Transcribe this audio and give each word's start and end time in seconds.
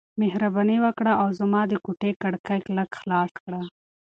مهرباني 0.21 0.77
وکړه 0.85 1.13
او 1.21 1.27
زما 1.39 1.61
د 1.67 1.73
کوټې 1.85 2.11
کړکۍ 2.21 2.61
لږ 2.77 2.89
خلاص 2.99 3.29
کړه. 3.43 3.61